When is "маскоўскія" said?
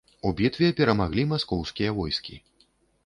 1.35-1.95